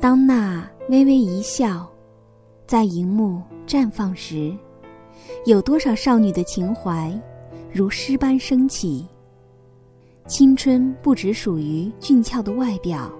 [0.00, 1.88] 当那微微一笑，
[2.66, 4.54] 在荧幕绽放时，
[5.46, 7.12] 有多少少女的情怀，
[7.72, 9.06] 如诗般升起。
[10.26, 13.10] 青春不只属于俊俏的外表、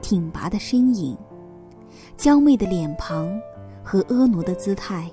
[0.00, 1.16] 挺拔的身影、
[2.16, 3.32] 娇媚的脸庞
[3.82, 5.10] 和婀娜的姿态，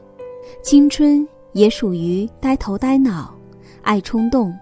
[0.61, 3.33] 青春也属于呆头呆脑、
[3.81, 4.53] 爱冲动，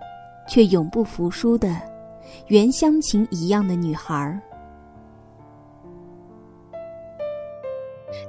[0.48, 1.76] 却永不服输的
[2.48, 4.40] 原乡情一样的女孩儿。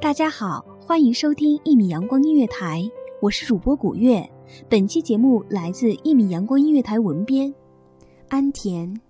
[0.01, 2.89] 大家好，欢迎收听一米阳光音乐台，
[3.21, 4.25] 我是主播古月。
[4.69, 7.53] 本期节目来自一米阳光音乐台文编
[8.29, 9.01] 安田。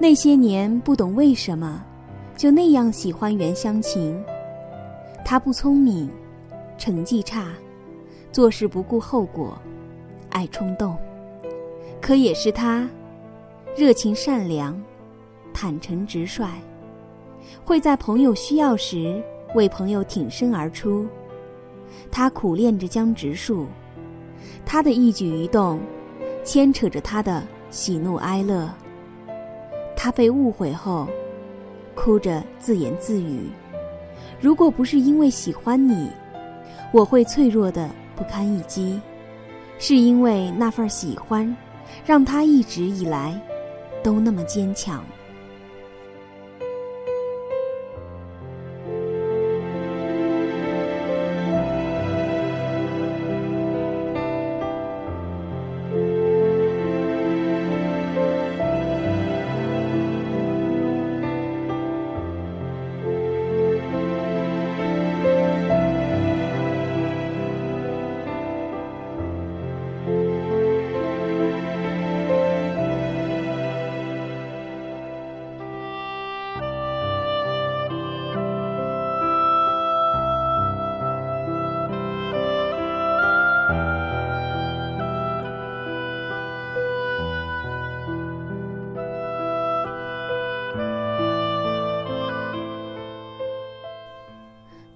[0.00, 1.84] 那些年不懂为什么，
[2.38, 4.18] 就那样喜欢袁湘琴。
[5.22, 6.08] 她不聪明，
[6.78, 7.52] 成绩差，
[8.32, 9.58] 做事不顾后果，
[10.30, 10.96] 爱冲动。
[12.00, 12.88] 可也是她，
[13.76, 14.82] 热情善良，
[15.52, 16.48] 坦诚直率。
[17.64, 19.22] 会在朋友需要时
[19.54, 21.06] 为朋友挺身而出。
[22.10, 23.66] 他苦练着江直树，
[24.64, 25.80] 他的一举一动
[26.44, 28.70] 牵扯着他的喜怒哀乐。
[29.96, 31.08] 他被误会后，
[31.94, 33.48] 哭着自言自语
[34.40, 36.08] ：“如果不是因为喜欢你，
[36.92, 39.00] 我会脆弱的不堪一击。
[39.78, 41.54] 是因为那份喜欢，
[42.04, 43.38] 让他一直以来
[44.02, 45.04] 都那么坚强。”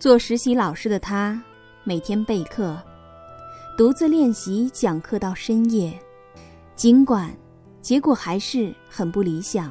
[0.00, 1.38] 做实习老师的他，
[1.84, 2.74] 每天备课，
[3.76, 5.92] 独自练习讲课到深夜。
[6.74, 7.30] 尽管
[7.82, 9.70] 结果还是很不理想，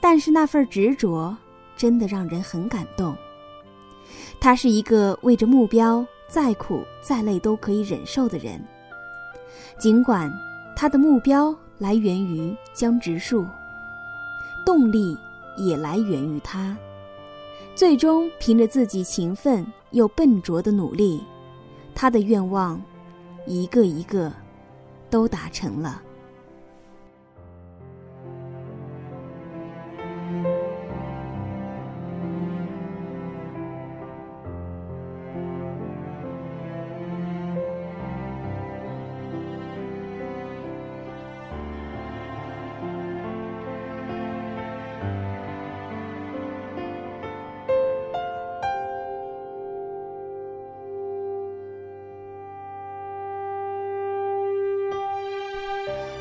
[0.00, 1.36] 但是那份执着
[1.76, 3.16] 真的让人很感动。
[4.40, 8.60] 他是一个为着目标再苦再累都可以忍受的人。
[9.78, 10.28] 尽管
[10.74, 13.46] 他的目标来源于江直树，
[14.66, 15.16] 动力
[15.56, 16.76] 也来源于他。
[17.78, 21.22] 最终，凭着自己勤奋又笨拙的努力，
[21.94, 22.82] 他的愿望，
[23.46, 24.32] 一个一个，
[25.08, 26.02] 都达成了。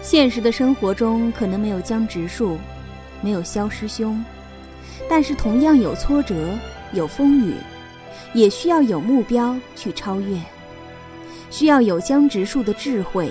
[0.02, 2.58] 现实的生活中可能没有江直树，
[3.22, 4.24] 没有肖师兄，
[5.10, 6.36] 但是同样有挫折，
[6.94, 7.56] 有风雨，
[8.34, 10.40] 也需要有目标去超越，
[11.50, 13.30] 需要有江直树的智慧，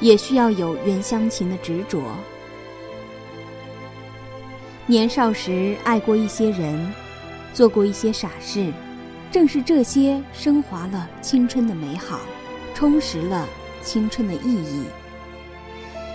[0.00, 2.00] 也需要有袁湘琴的执着。
[4.86, 6.92] 年少时爱过一些人，
[7.52, 8.72] 做过一些傻事，
[9.32, 12.20] 正是这些升华了青春的美好，
[12.72, 13.48] 充实了
[13.82, 14.84] 青春的意义。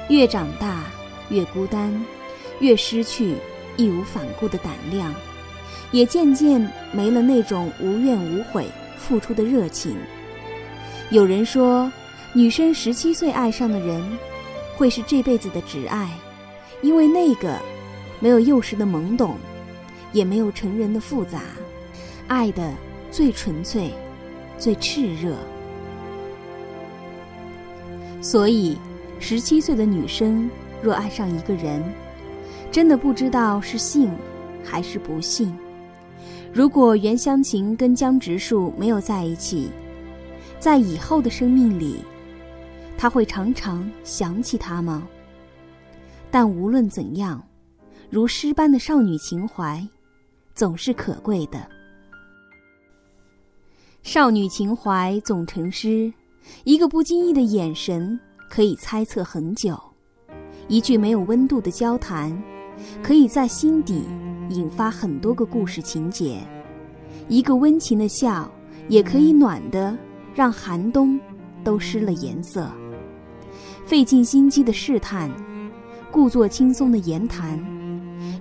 [0.10, 0.86] 越长大，
[1.30, 1.94] 越孤单，
[2.62, 3.36] 越失去
[3.76, 5.14] 义无反顾的胆量，
[5.92, 6.62] 也渐渐
[6.94, 8.66] 没了那种无怨无悔
[8.98, 9.98] 付出的热情。
[11.10, 11.92] 有人说，
[12.32, 14.02] 女生十七岁爱上的人，
[14.78, 16.10] 会是这辈子的挚爱，
[16.82, 17.60] 因为那个
[18.22, 19.38] 没有幼时的懵懂，
[20.14, 21.42] 也没有成人的复杂，
[22.30, 22.74] 爱的
[23.12, 23.92] 最纯粹，
[24.58, 25.36] 最炽热。
[28.22, 28.78] 所以。
[29.20, 30.50] 十七岁的女生
[30.82, 31.84] 若爱上一个人，
[32.72, 34.10] 真的不知道是幸
[34.64, 35.54] 还是不幸。
[36.54, 39.70] 如果袁湘琴跟江直树没有在一起，
[40.60, 41.98] 在以后的生命里，
[42.98, 45.08] 他会常常想起他吗？
[46.32, 47.44] 但无论怎样，
[48.10, 49.86] 如诗般的少女情怀，
[50.54, 51.68] 总是可贵的。
[54.04, 56.12] 少女情怀总成诗，
[56.64, 58.20] 一个不经意的眼神。
[58.50, 59.78] 可以猜测很久，
[60.68, 62.36] 一句没有温度的交谈，
[63.04, 64.04] 可以在心底
[64.50, 66.40] 引发很多个故事情节；
[67.28, 68.50] 一个温情的笑，
[68.88, 69.98] 也可以暖的
[70.34, 71.20] 让寒冬
[71.64, 72.70] 都失了颜色。
[73.86, 75.30] 费尽心机的试探，
[76.10, 77.60] 故作轻松的言谈，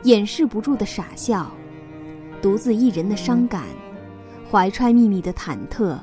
[0.05, 1.51] 掩饰不住的傻笑，
[2.41, 3.65] 独自一人的伤感，
[4.51, 5.99] 怀揣秘密的忐忑，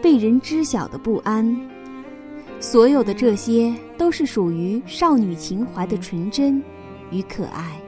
[0.00, 1.44] 被人知晓的不安。
[2.60, 6.62] 所有的这些都是属于少女情怀的纯真
[7.10, 7.80] 与可爱。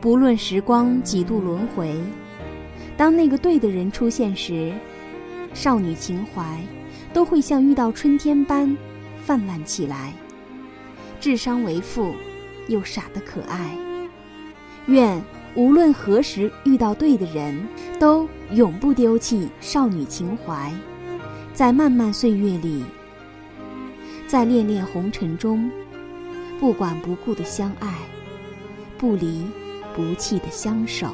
[0.00, 1.92] 不论时光几度轮回，
[2.96, 4.72] 当那个对的人出现时，
[5.52, 6.58] 少女情怀
[7.12, 8.74] 都会像遇到春天般
[9.24, 10.12] 泛滥起来。
[11.18, 12.14] 智商为负，
[12.68, 13.76] 又傻得可爱。
[14.86, 15.20] 愿
[15.56, 17.60] 无论何时遇到对的人，
[17.98, 20.72] 都永不丢弃少女情怀。
[21.60, 22.82] 在漫漫岁月里，
[24.26, 25.70] 在恋恋红尘中，
[26.58, 27.98] 不管不顾的相爱，
[28.96, 29.44] 不离
[29.94, 31.08] 不弃的相守。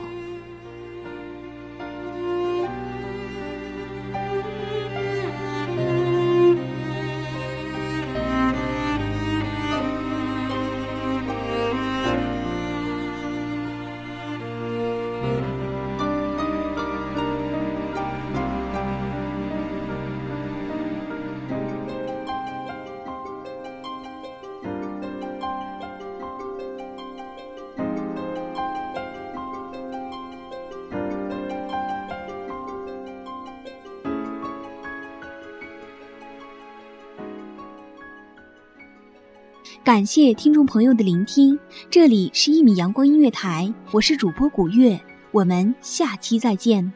[39.87, 41.57] 感谢听众朋友的聆听，
[41.89, 45.01] 这里是一米阳光音乐台，我是主播古月，
[45.31, 46.93] 我们下期再见。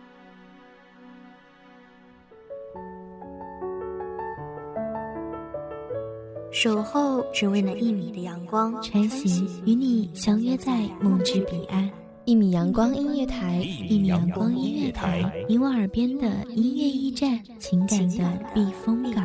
[6.51, 11.89] 守候只为那一米的阳光，晨曦与你相约在梦之彼岸。
[12.25, 13.59] 一米阳光音乐台，
[13.89, 19.25] 一米阳光音乐台，你我耳边的音乐驿站，情感的避风港。